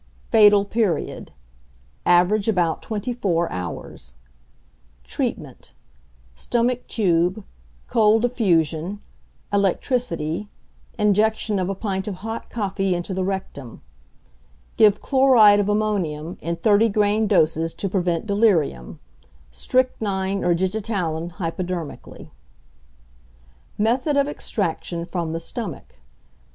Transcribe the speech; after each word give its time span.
Fatal 0.31 0.65
Period. 0.65 1.31
Average 2.07 2.47
about 2.47 2.81
twenty 2.81 3.13
four 3.13 3.47
hours. 3.51 4.15
Treatment. 5.03 5.73
Stomach 6.33 6.87
tube, 6.87 7.43
cold 7.87 8.25
affusion, 8.25 8.97
electricity, 9.53 10.47
injection 10.97 11.59
of 11.59 11.69
a 11.69 11.75
pint 11.75 12.07
of 12.07 12.15
hot 12.25 12.49
coffee 12.49 12.95
into 12.95 13.13
the 13.13 13.23
rectum. 13.23 13.83
Give 14.75 15.03
chloride 15.03 15.59
of 15.59 15.69
ammonium 15.69 16.35
in 16.41 16.55
30 16.55 16.89
grain 16.89 17.27
doses 17.27 17.71
to 17.75 17.87
prevent 17.87 18.25
delirium; 18.25 18.99
strychnine 19.51 20.43
or 20.43 20.55
digitalin 20.55 21.33
hypodermically. 21.33 22.31
_Method 23.79 24.19
of 24.19 24.27
Extraction 24.27 25.05
from 25.05 25.31
the 25.31 25.39
Stomach. 25.39 25.97